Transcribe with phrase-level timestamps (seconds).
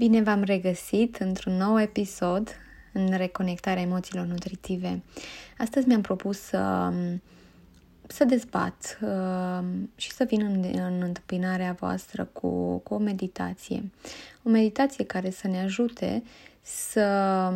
[0.00, 2.48] Bine v-am regăsit într-un nou episod
[2.92, 5.02] în reconectarea emoțiilor nutritive.
[5.58, 6.92] Astăzi mi-am propus să,
[8.06, 9.64] să dezbat uh,
[9.96, 13.90] și să vin în, în întâmpinarea voastră cu, cu o meditație.
[14.42, 16.22] O meditație care să ne ajute
[16.60, 17.52] să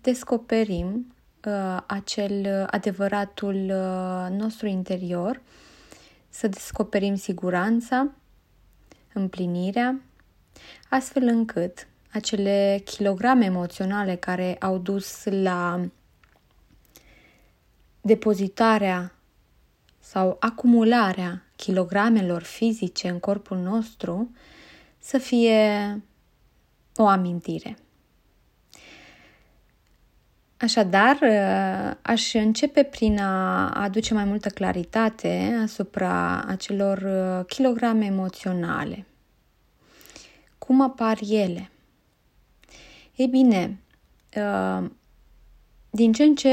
[0.00, 1.14] descoperim
[1.46, 5.42] uh, acel adevăratul uh, nostru interior,
[6.28, 8.10] să descoperim siguranța,
[9.12, 10.00] împlinirea,
[10.88, 15.80] astfel încât acele kilograme emoționale care au dus la
[18.00, 19.12] depozitarea
[20.00, 24.30] sau acumularea kilogramelor fizice în corpul nostru
[24.98, 26.02] să fie
[26.96, 27.76] o amintire.
[30.56, 31.18] Așadar,
[32.02, 37.04] aș începe prin a aduce mai multă claritate asupra acelor
[37.48, 39.06] kilograme emoționale
[40.66, 41.70] cum apar ele?
[43.14, 43.78] Ei bine,
[44.36, 44.90] uh,
[45.90, 46.50] din ce în ce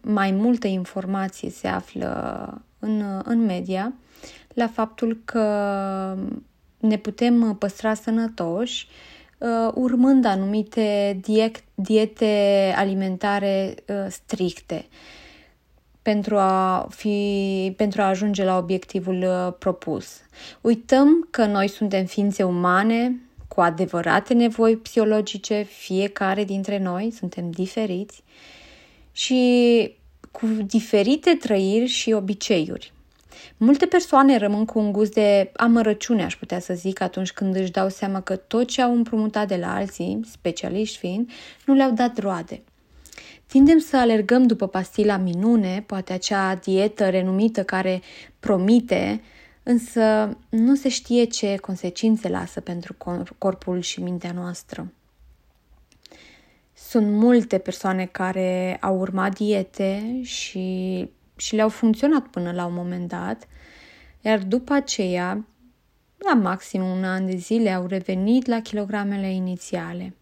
[0.00, 3.92] mai multă informație se află în, în media
[4.54, 5.44] la faptul că
[6.78, 8.88] ne putem păstra sănătoși
[9.38, 11.20] uh, urmând anumite
[11.74, 14.86] diete alimentare uh, stricte
[16.02, 20.20] pentru a, fi, pentru a ajunge la obiectivul uh, propus.
[20.60, 28.22] Uităm că noi suntem ființe umane cu adevărate nevoi psihologice, fiecare dintre noi suntem diferiți
[29.12, 29.94] și
[30.30, 32.92] cu diferite trăiri și obiceiuri.
[33.56, 37.70] Multe persoane rămân cu un gust de amărăciune, aș putea să zic, atunci când își
[37.70, 41.30] dau seama că tot ce au împrumutat de la alții, specialiști fiind,
[41.64, 42.62] nu le-au dat roade.
[43.52, 48.00] Tindem să alergăm după pastila minune, poate acea dietă renumită care
[48.40, 49.22] promite,
[49.62, 52.96] însă nu se știe ce consecințe lasă pentru
[53.38, 54.92] corpul și mintea noastră.
[56.74, 63.08] Sunt multe persoane care au urmat diete și, și le-au funcționat până la un moment
[63.08, 63.48] dat,
[64.20, 65.46] iar după aceea,
[66.18, 70.14] la maxim un an de zile, au revenit la kilogramele inițiale.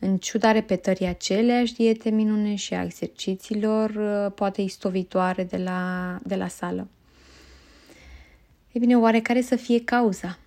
[0.00, 6.36] În ciuda repetării aceleași diete minune și a exercițiilor, uh, poate istovitoare de la, de
[6.36, 6.88] la sală.
[8.72, 10.38] E bine, oare care să fie cauza?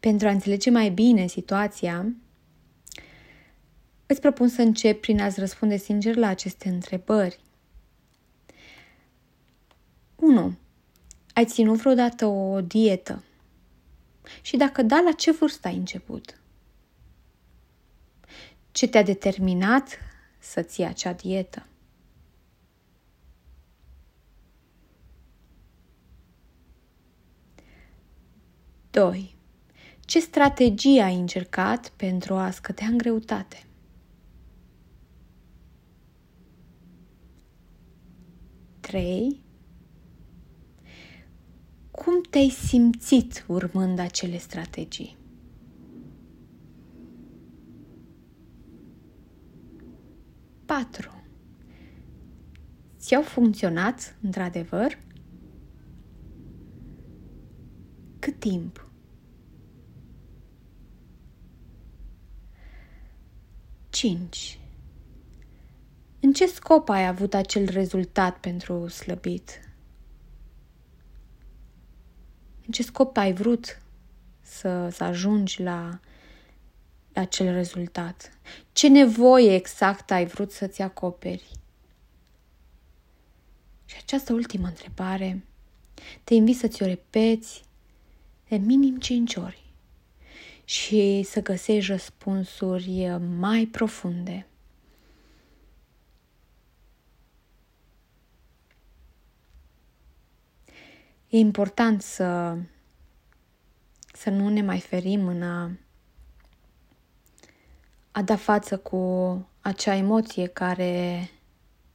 [0.00, 2.06] Pentru a înțelege mai bine situația,
[4.06, 7.38] îți propun să încep prin a-ți răspunde sincer la aceste întrebări.
[10.16, 10.54] 1.
[11.34, 13.24] Ai ținut vreodată o dietă?
[14.42, 16.41] Și dacă da, la ce vârstă ai început?
[18.72, 19.98] Ce te-a determinat
[20.38, 21.66] să ții acea dietă?
[28.90, 29.34] Doi.
[30.00, 33.66] Ce strategie ai încercat pentru a scădea în greutate?
[38.80, 39.40] Trei.
[41.90, 45.21] Cum te-ai simțit urmând acele strategii?
[50.72, 51.22] 4.
[52.98, 54.98] Ți-au funcționat într-adevăr?
[58.18, 58.90] Cât timp?
[63.90, 64.60] Cinci.
[66.20, 69.60] În ce scop ai avut acel rezultat pentru slăbit?
[72.66, 73.82] În ce scop ai vrut
[74.40, 76.00] să, să ajungi la
[77.14, 78.38] acel rezultat?
[78.72, 81.50] Ce nevoie exact ai vrut să-ți acoperi?
[83.84, 85.44] Și această ultimă întrebare
[86.24, 87.64] te invit să ți-o repeți
[88.48, 89.62] de minim 5 ori
[90.64, 94.46] și să găsești răspunsuri mai profunde.
[101.28, 102.56] E important să,
[104.12, 105.70] să nu ne mai ferim în a
[108.12, 108.96] a da față cu
[109.60, 111.30] acea emoție care,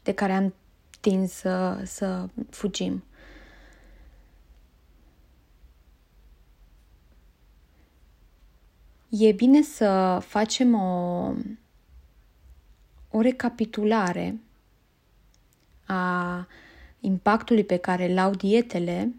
[0.03, 0.53] de care am
[0.99, 3.03] tins să, să fugim.
[9.09, 11.33] E bine să facem o,
[13.09, 14.39] o recapitulare
[15.85, 16.47] a
[16.99, 19.13] impactului pe care îl au dietele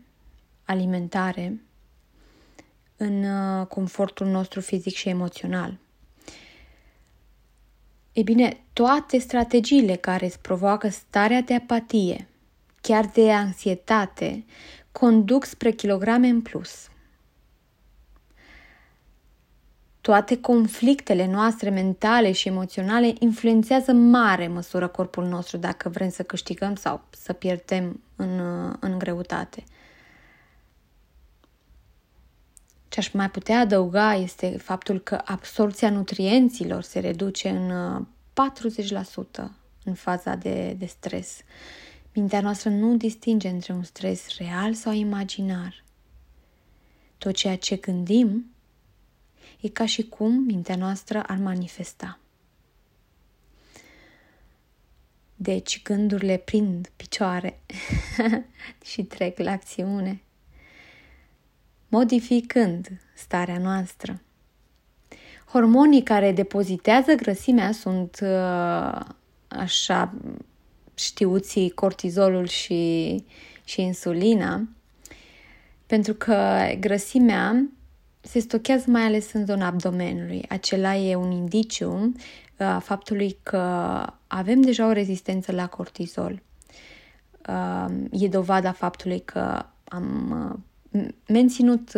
[0.65, 1.61] alimentare
[2.97, 5.79] în uh, confortul nostru fizic și emoțional.
[8.19, 12.29] E bine, toate strategiile care îți provoacă starea de apatie,
[12.81, 14.45] chiar de anxietate,
[14.93, 16.89] conduc spre kilograme în plus.
[20.01, 26.75] toate conflictele noastre mentale și emoționale influențează mare măsură corpul nostru dacă vrem să câștigăm
[26.75, 28.41] sau să pierdem în,
[28.81, 29.65] în greutate.
[32.89, 38.07] Ce aș mai putea adăuga este faptul că absorția nutrienților se reduce în
[39.45, 39.51] 40%
[39.85, 41.41] în faza de, de stres.
[42.13, 45.85] Mintea noastră nu distinge între un stres real sau imaginar.
[47.19, 48.51] Tot ceea ce gândim
[49.61, 52.19] e ca și cum mintea noastră ar manifesta.
[55.37, 57.61] Deci gândurile prind picioare
[58.91, 60.23] și trec la acțiune,
[61.89, 64.21] modificând starea noastră.
[65.53, 69.01] Hormonii care depozitează grăsimea sunt uh,
[69.49, 70.15] așa
[70.95, 73.25] știuții cortizolul și,
[73.65, 74.69] și insulina,
[75.87, 77.69] pentru că grăsimea
[78.21, 80.45] se stochează mai ales în zona abdomenului.
[80.49, 82.13] Acela e un indiciu
[82.59, 83.59] a uh, faptului că
[84.27, 86.43] avem deja o rezistență la cortizol.
[87.49, 90.59] Uh, e dovada faptului că am uh,
[91.27, 91.93] menținut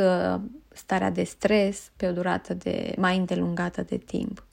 [0.69, 4.44] starea de stres pe o durată de mai îndelungată de timp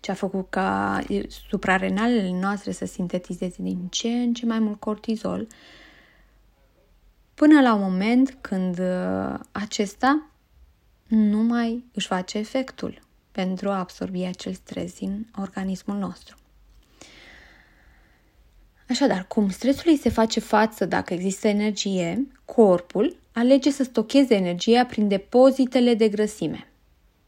[0.00, 1.00] ce a făcut ca
[1.48, 5.46] suprarenalele noastre să sintetizeze din ce în ce mai mult cortizol,
[7.34, 10.26] până la un moment când uh, acesta
[11.06, 12.98] nu mai își face efectul
[13.32, 16.36] pentru a absorbi acel stres din organismul nostru.
[18.90, 25.08] Așadar, cum stresului se face față dacă există energie, corpul alege să stocheze energia prin
[25.08, 26.68] depozitele de grăsime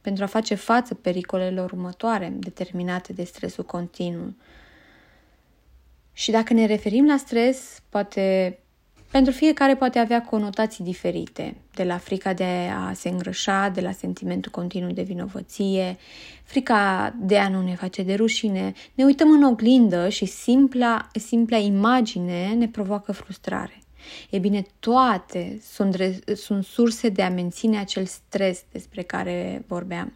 [0.00, 4.37] pentru a face față pericolelor următoare determinate de stresul continuu.
[6.12, 8.59] Și dacă ne referim la stres, poate
[9.12, 13.93] pentru fiecare poate avea conotații diferite, de la frica de a se îngrășa, de la
[13.93, 15.99] sentimentul continuu de vinovăție,
[16.44, 18.73] frica de a nu ne face de rușine.
[18.94, 23.79] Ne uităm în oglindă și simpla, simpla imagine ne provoacă frustrare.
[24.31, 25.97] E bine, toate sunt,
[26.35, 30.12] sunt surse de a menține acel stres despre care vorbeam.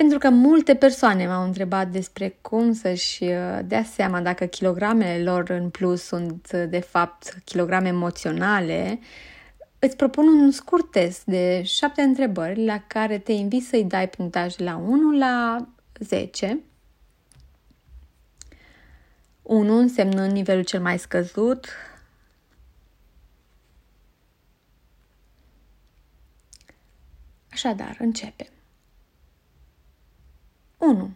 [0.00, 5.50] Pentru că multe persoane m-au întrebat despre cum să-și uh, dea seama dacă kilogramele lor
[5.50, 9.00] în plus sunt uh, de fapt kilograme emoționale,
[9.78, 14.56] îți propun un scurt test de șapte întrebări la care te invit să-i dai punctaj
[14.56, 15.66] la 1 la
[15.98, 16.60] 10
[19.42, 21.68] 1 însemnând nivelul cel mai scăzut,
[27.52, 28.59] Așadar, începem.
[30.80, 31.10] 1.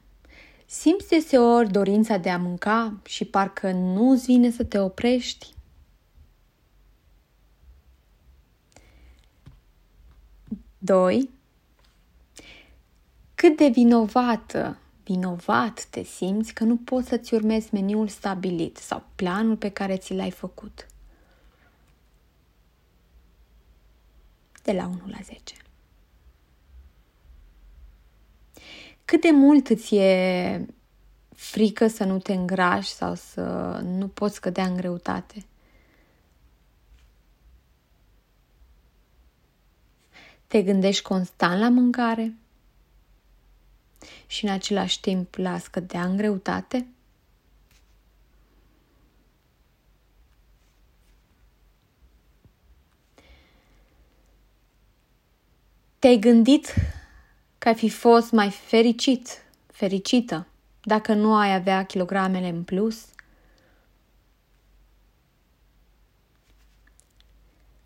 [0.66, 5.54] Simți deseori dorința de a mânca și parcă nu-ți vine să te oprești?
[10.78, 11.30] Doi.
[13.34, 19.56] Cât de vinovată vinovat te simți că nu poți să-ți urmezi meniul stabilit sau planul
[19.56, 20.86] pe care ți l-ai făcut.
[24.62, 25.63] De la 1 la 10.
[29.04, 30.66] Cât de mult îți e
[31.34, 33.42] frică să nu te îngrași sau să
[33.84, 35.44] nu poți cădea în greutate?
[40.46, 42.34] Te gândești constant la mâncare?
[44.26, 46.86] și în același timp la scădea în greutate?
[55.98, 56.74] Te-ai gândit
[57.64, 59.28] că ai fi fost mai fericit,
[59.66, 60.46] fericită,
[60.82, 63.06] dacă nu ai avea kilogramele în plus?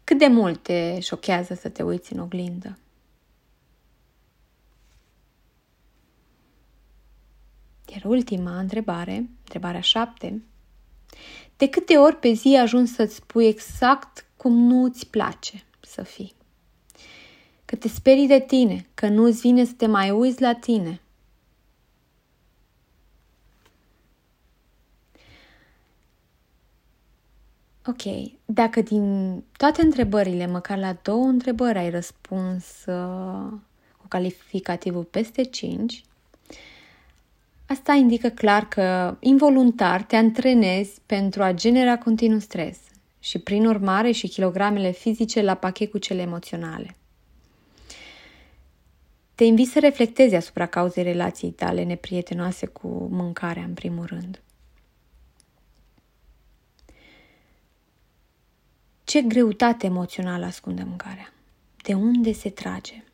[0.04, 2.78] Cât de mult te șochează să te uiți în oglindă?
[7.92, 10.42] Iar ultima întrebare, întrebarea șapte,
[11.56, 16.38] de câte ori pe zi ajungi să-ți spui exact cum nu îți place să fii?
[17.68, 21.00] Că te sperii de tine, că nu îți vine să te mai uiți la tine.
[27.87, 33.52] Ok, dacă din toate întrebările, măcar la două întrebări ai răspuns uh,
[33.96, 36.02] cu calificativul peste 5,
[37.66, 42.78] Asta indică clar că involuntar te antrenezi pentru a genera continuu stres
[43.18, 46.96] și prin urmare și kilogramele fizice la pachet cu cele emoționale.
[49.38, 54.42] Te invit să reflectezi asupra cauzei relației tale neprietenoase cu mâncarea în primul rând.
[59.04, 61.33] Ce greutate emoțională ascunde mâncarea?
[61.83, 63.04] De unde se trage?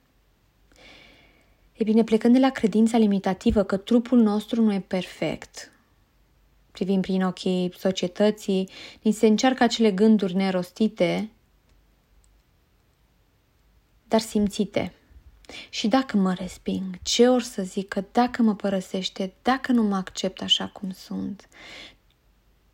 [1.73, 5.73] E bine, plecând de la credința limitativă că trupul nostru nu e perfect,
[6.71, 8.69] privind prin ochii societății,
[9.03, 11.31] ni se încearcă acele gânduri nerostite,
[14.09, 14.93] dar simțite.
[15.69, 20.43] Și dacă mă resping, ce or să zică, dacă mă părăsește, dacă nu mă accept
[20.43, 21.49] așa cum sunt.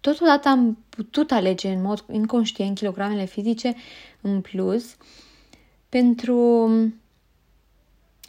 [0.01, 3.75] Totodată am putut alege în mod inconștient kilogramele fizice
[4.21, 4.97] în plus
[5.89, 6.71] pentru...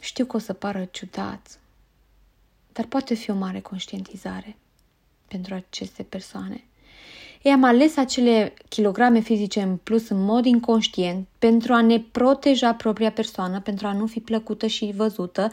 [0.00, 1.60] Știu că o să pară ciudat,
[2.72, 4.56] dar poate fi o mare conștientizare
[5.28, 6.64] pentru aceste persoane.
[7.42, 12.74] Ei am ales acele kilograme fizice în plus în mod inconștient pentru a ne proteja
[12.74, 15.50] propria persoană, pentru a nu fi plăcută și văzută,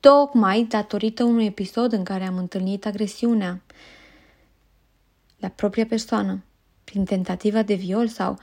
[0.00, 3.62] tocmai datorită unui episod în care am întâlnit agresiunea
[5.38, 6.44] la propria persoană,
[6.84, 8.38] prin tentativa de viol sau,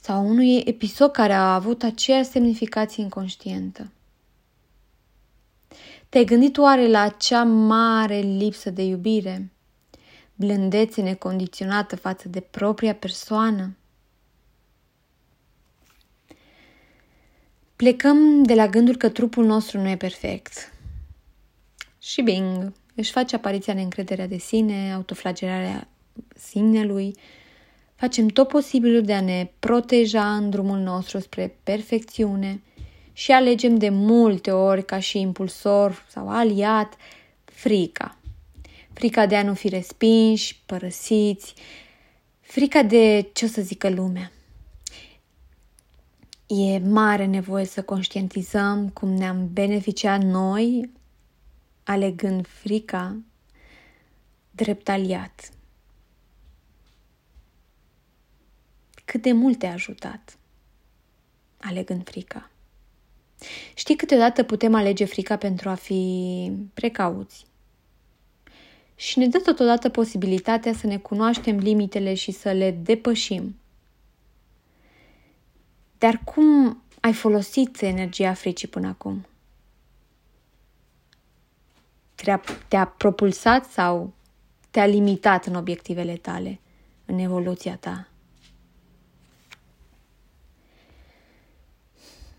[0.00, 3.90] sau unui episod care a avut aceeași semnificație inconștientă.
[6.08, 9.50] Te-ai gândit oare la acea mare lipsă de iubire?
[10.44, 13.76] Blândețe necondiționată față de propria persoană.
[17.76, 20.72] Plecăm de la gândul că trupul nostru nu e perfect.
[21.98, 25.88] Și bing, își face apariția neîncrederea de sine, autoflagelarea
[26.36, 27.16] sinelui,
[27.94, 32.62] facem tot posibilul de a ne proteja în drumul nostru spre perfecțiune
[33.12, 36.96] și alegem de multe ori ca și impulsor sau aliat
[37.44, 38.16] frica
[39.02, 41.54] frica de a nu fi respinși, părăsiți,
[42.40, 44.32] frica de ce o să zică lumea.
[46.46, 50.90] E mare nevoie să conștientizăm cum ne-am beneficiat noi
[51.82, 53.16] alegând frica
[54.50, 55.50] drept aliat.
[59.04, 60.38] Cât de mult te-a ajutat
[61.60, 62.50] alegând frica.
[63.74, 67.50] Știi, câteodată putem alege frica pentru a fi precauți,
[68.96, 73.56] și ne dă totodată posibilitatea să ne cunoaștem limitele și să le depășim.
[75.98, 79.26] Dar cum ai folosit energia fricii până acum?
[82.14, 84.12] Te-a, te-a propulsat sau
[84.70, 86.60] te-a limitat în obiectivele tale,
[87.06, 88.08] în evoluția ta?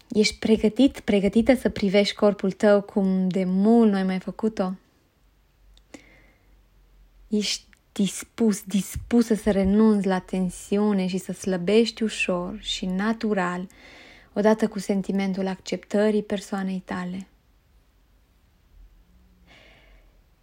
[0.10, 4.72] Ești pregătit, pregătită să privești corpul tău cum de mult nu ai mai făcut-o?
[7.38, 13.68] Ești dispus, dispusă să renunți la tensiune și să slăbești ușor și natural,
[14.34, 17.28] odată cu sentimentul acceptării persoanei tale.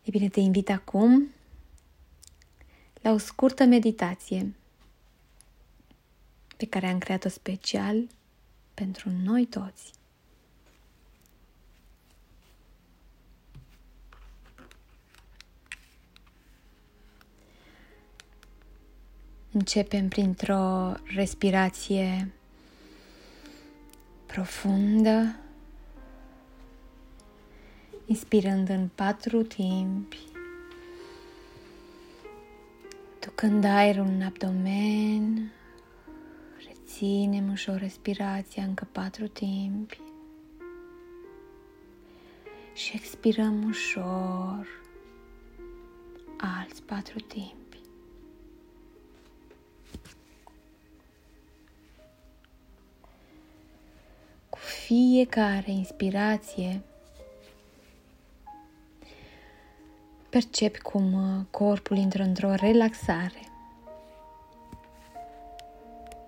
[0.02, 1.28] E bine, te invit acum
[3.00, 4.54] la o scurtă meditație
[6.56, 8.06] pe care am creat-o special
[8.74, 9.99] pentru noi toți.
[19.52, 22.30] Începem printr-o respirație
[24.26, 25.36] profundă,
[28.06, 30.18] inspirând în patru timpi,
[33.20, 35.52] ducând aerul în abdomen,
[36.66, 40.00] reținem ușor respirația încă patru timpi
[42.74, 44.66] și expirăm ușor
[46.36, 47.59] alți patru timpi.
[54.90, 56.80] Fiecare inspirație
[60.28, 63.48] percepi cum uh, corpul intră într-o relaxare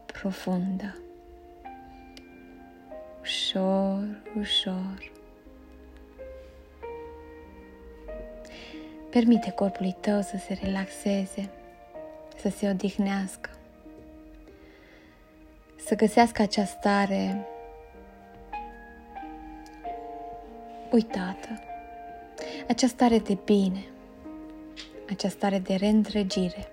[0.06, 0.98] profundă.
[3.20, 5.12] Ușor, ușor.
[9.10, 11.50] Permite corpului tău să se relaxeze,
[12.36, 13.50] să se odihnească,
[15.86, 17.46] să găsească acea stare
[20.92, 21.48] uitată,
[22.68, 23.84] această stare de bine,
[25.04, 26.68] această stare de reîntregire.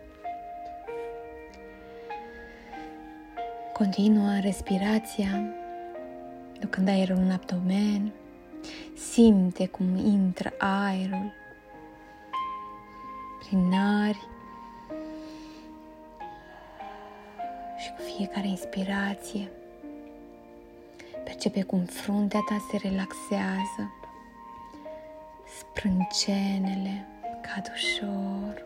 [3.73, 5.43] Continuă respirația,
[6.59, 8.11] ducând aerul în abdomen,
[8.93, 11.33] simte cum intră aerul
[13.39, 14.27] prin nari
[17.77, 19.51] și cu fiecare inspirație
[21.23, 23.98] percepe cum fruntea ta se relaxează
[25.59, 27.07] sprâncenele
[27.41, 28.65] cad ușor,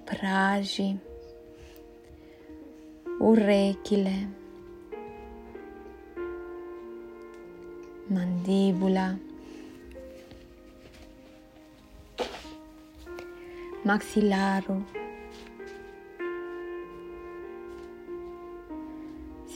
[0.00, 1.00] obrajii,
[3.18, 4.28] urechile,
[8.06, 9.14] mandibula,
[13.82, 14.82] maxilarul.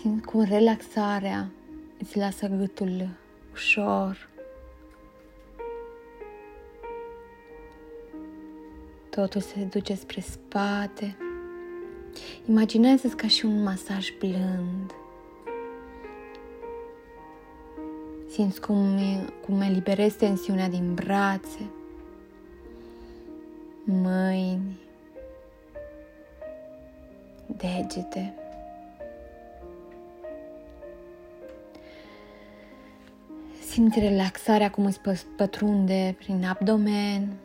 [0.01, 1.51] Simt cum relaxarea
[1.99, 3.09] îți lasă gâtul
[3.53, 4.35] ușor.
[9.17, 11.17] Totul se duce spre spate.
[12.49, 14.95] Imaginează-ți ca și un masaj blând.
[18.31, 18.99] Simți cum,
[19.45, 21.71] cum eliberezi tensiunea din brațe,
[23.85, 24.79] mâini,
[27.47, 28.35] degete.
[33.69, 35.01] Simți relaxarea cum îți
[35.37, 37.37] pătrunde prin abdomen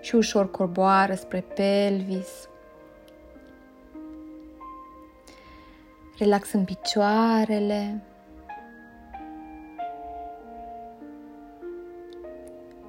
[0.00, 2.48] și ușor corboară spre pelvis.
[6.18, 8.02] Relaxăm picioarele.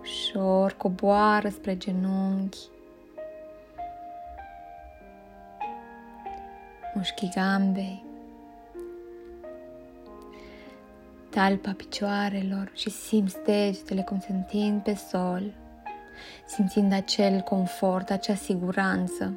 [0.02, 2.60] Ușor coboară spre genunchi.
[6.94, 8.06] Mușchii gambei.
[11.30, 15.54] Talpa picioarelor și simți degetele cum se întind pe sol,
[16.46, 19.34] simțind acel confort, acea siguranță.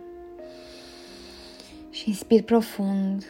[1.91, 3.25] Și inspir profund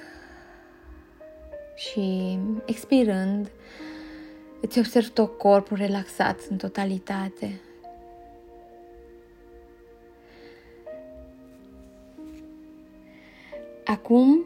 [1.76, 3.50] și expirând,
[4.60, 7.60] îți observ tot corpul relaxat în totalitate.
[13.84, 14.44] Acum,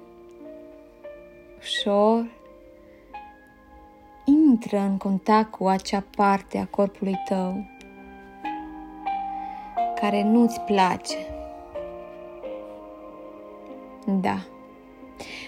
[1.59, 2.31] ușor,
[4.25, 7.65] intră în contact cu acea parte a corpului tău
[10.05, 11.17] care nu-ți place.
[14.07, 14.37] Da.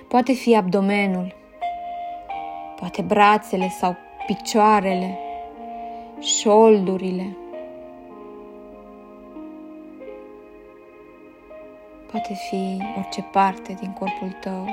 [0.09, 1.35] Poate fi abdomenul,
[2.77, 3.97] poate brațele sau
[4.27, 5.19] picioarele,
[6.21, 7.37] șoldurile.
[12.11, 14.69] Poate fi orice parte din corpul tău.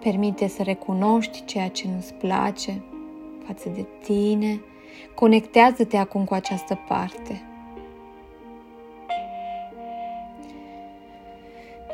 [0.00, 2.82] Permite să recunoști ceea ce nu-ți place
[3.46, 4.60] față de tine.
[5.14, 7.40] Conectează-te acum cu această parte.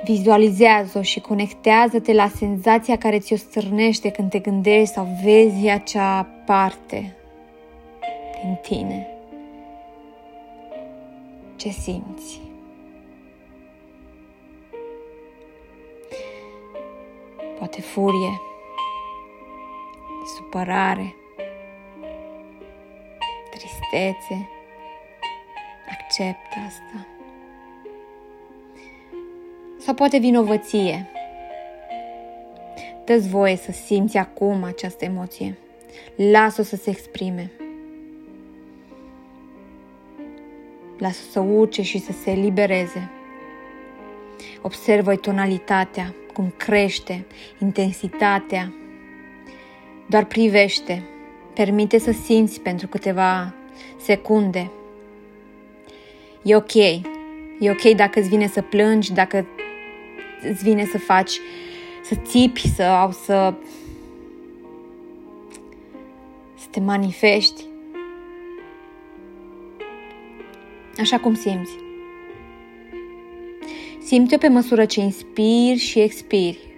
[0.04, 7.16] Vizualizează-o și conectează-te la senzația care ți-o stârnește când te gândești sau vezi acea parte
[8.42, 9.06] din tine.
[11.56, 12.40] Ce simți?
[17.58, 18.40] Poate furie,
[20.36, 21.14] supărare,
[23.50, 24.48] tristețe.
[25.90, 27.11] Accept asta
[29.84, 31.06] sau poate vinovăție.
[33.04, 35.58] Dă-ți voie să simți acum această emoție.
[36.16, 37.50] Lasă-o să se exprime.
[40.98, 43.10] Lasă-o să urce și să se elibereze.
[44.62, 47.26] Observă tonalitatea, cum crește,
[47.58, 48.72] intensitatea.
[50.06, 51.02] Doar privește.
[51.54, 53.54] Permite să simți pentru câteva
[54.00, 54.70] secunde.
[56.42, 56.74] E ok.
[57.58, 59.46] E ok dacă îți vine să plângi, dacă
[60.50, 61.40] îți vine să faci,
[62.04, 63.54] să țipi sau să,
[66.58, 67.64] să te manifesti.
[70.98, 71.72] Așa cum simți.
[74.04, 76.72] Simte pe măsură ce inspiri și expiri.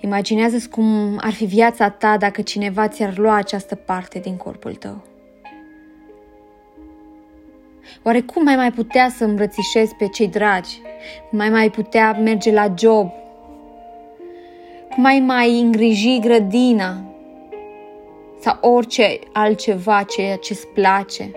[0.00, 5.15] Imaginează-ți cum ar fi viața ta dacă cineva ți-ar lua această parte din corpul tău.
[8.02, 10.80] Oare cum mai mai putea să îmbrățișez pe cei dragi?
[11.28, 13.10] Cum mai mai putea merge la job?
[14.90, 17.04] Cum mai mai îngriji grădina?
[18.40, 21.30] Sau orice altceva ceea ce-ți place?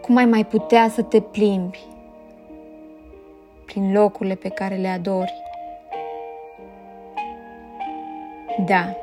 [0.00, 1.78] Cum mai mai putea să te plimbi
[3.64, 5.32] prin locurile pe care le adori?
[8.66, 8.96] Da,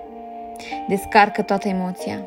[0.88, 2.26] descarcă toată emoția.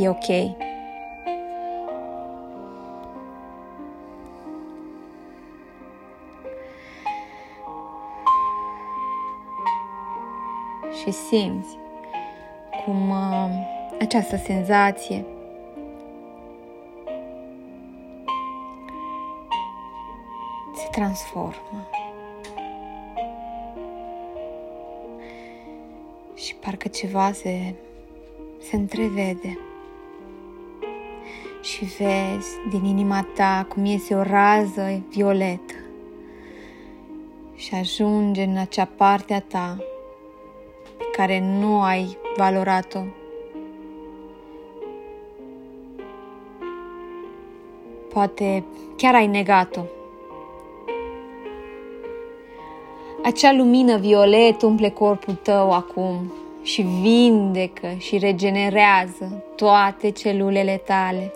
[0.00, 0.24] E ok.
[11.02, 11.78] Și simți
[12.84, 13.50] cum uh,
[14.00, 15.24] această senzație
[20.74, 21.88] se transformă.
[26.34, 27.74] Și parcă ceva se,
[28.60, 29.58] se întrevede
[31.80, 35.74] și vezi din inima ta cum iese o rază violetă
[37.54, 39.76] și ajunge în acea parte a ta
[40.98, 43.00] pe care nu ai valorat-o.
[48.12, 48.64] Poate
[48.96, 49.80] chiar ai negat-o.
[53.24, 61.32] Acea lumină violet umple corpul tău acum și vindecă și regenerează toate celulele tale.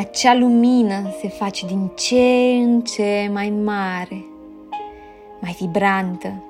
[0.00, 2.22] Acea lumină se face din ce
[2.62, 4.24] în ce mai mare,
[5.40, 6.44] mai vibrantă,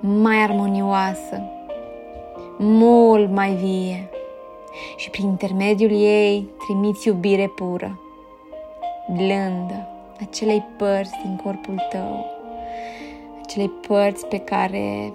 [0.00, 1.42] mai armonioasă,
[2.58, 4.08] mult mai vie
[4.96, 8.00] și prin intermediul ei trimiți iubire pură,
[9.14, 9.88] blândă,
[10.20, 12.24] acelei părți din corpul tău,
[13.42, 15.12] acelei părți pe care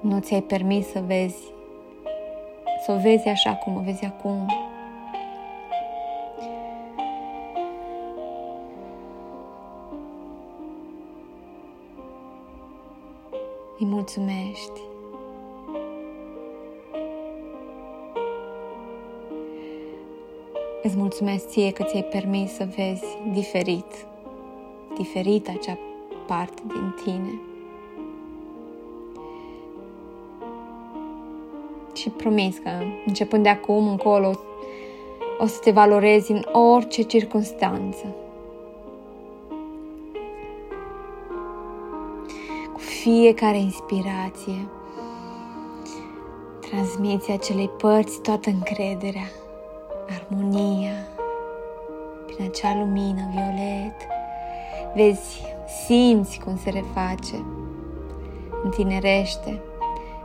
[0.00, 1.42] nu ți-ai permis să vezi,
[2.84, 4.52] să o vezi așa cum o vezi acum.
[13.80, 14.80] Îi mulțumești.
[20.82, 24.06] Îți mulțumesc ție că ți-ai permis să vezi diferit,
[24.96, 25.78] diferit acea
[26.26, 27.40] parte din tine.
[31.94, 32.70] Și promis că
[33.06, 34.40] începând de acum încolo
[35.38, 38.14] o să te valorezi în orice circunstanță.
[43.10, 44.68] Fiecare inspirație,
[46.60, 49.28] transmiți acelei părți toată încrederea
[50.08, 50.92] armonia,
[52.26, 53.96] prin acea lumină violet,
[54.94, 55.42] vezi,
[55.86, 57.44] simți cum se reface,
[58.64, 59.62] întinerește,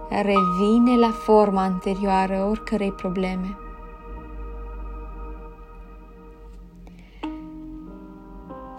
[0.10, 3.58] revine la forma anterioară oricărei probleme.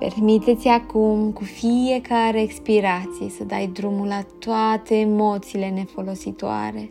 [0.08, 6.90] Permiteți acum cu fiecare expirație să dai drumul la toate emoțiile nefolositoare,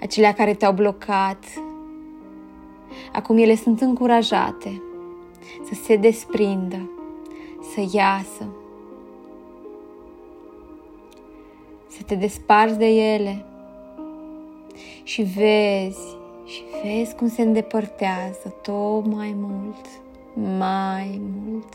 [0.00, 1.44] acelea care te-au blocat,
[3.12, 4.82] Acum ele sunt încurajate
[5.64, 6.90] să se desprindă,
[7.74, 8.46] să iasă,
[11.88, 13.44] să te desparți de ele
[15.02, 19.86] și vezi și vezi cum se îndepărtează tot mai mult,
[20.58, 21.74] mai mult,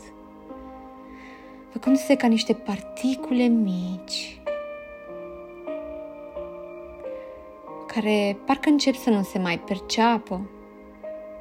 [1.76, 4.40] făcându-se ca niște particule mici
[7.86, 10.50] care parcă încep să nu se mai perceapă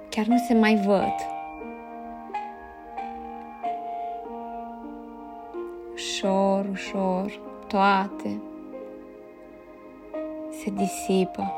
[0.09, 1.13] chiar nu se mai văd.
[5.93, 8.41] Ușor, ușor, toate
[10.63, 11.53] se disipă,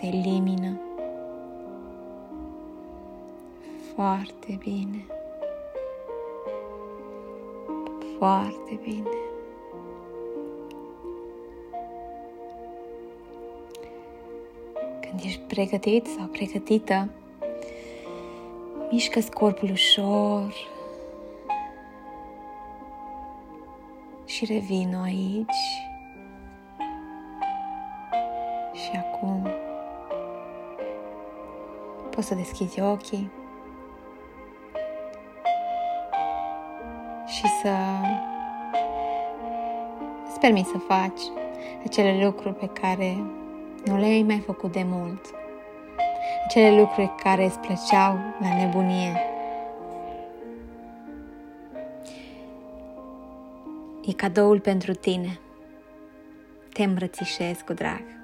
[0.00, 0.87] se elimină.
[3.98, 5.06] Foarte bine.
[8.18, 9.08] Foarte bine.
[15.00, 17.08] Când ești pregătit sau pregătită,
[18.90, 20.54] mișcă corpul ușor
[24.24, 25.60] și revin aici
[28.72, 29.48] și acum.
[32.10, 33.37] Poți să deschizi ochii
[37.62, 37.74] să
[40.28, 41.20] îți permiți să faci
[41.84, 43.16] acele lucruri pe care
[43.84, 45.20] nu le-ai mai făcut de mult.
[46.44, 49.20] Acele lucruri care îți plăceau la nebunie.
[54.04, 55.38] E cadoul pentru tine.
[56.72, 58.17] Te îmbrățișez cu drag.